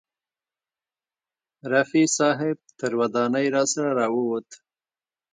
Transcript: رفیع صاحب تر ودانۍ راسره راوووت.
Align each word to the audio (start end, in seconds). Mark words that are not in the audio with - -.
رفیع 1.73 2.07
صاحب 2.17 2.57
تر 2.79 2.91
ودانۍ 2.99 3.47
راسره 3.55 3.89
راوووت. 3.99 4.49